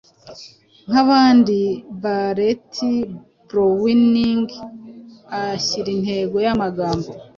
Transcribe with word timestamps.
nkabandi-Barrett 0.89 2.73
Browning 3.47 4.45
ahyira 5.39 5.89
intego 5.97 6.37
yamagambo 6.45 7.09